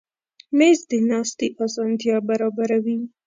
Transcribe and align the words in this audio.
مېز 0.57 0.79
د 0.89 0.91
ناستې 1.09 1.47
اسانتیا 1.63 2.17
برابروي. 2.29 2.99